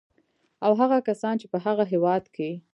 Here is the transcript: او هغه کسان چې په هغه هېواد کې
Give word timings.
او 0.65 0.71
هغه 0.81 0.97
کسان 1.07 1.35
چې 1.41 1.47
په 1.51 1.57
هغه 1.65 1.83
هېواد 1.93 2.23
کې 2.35 2.49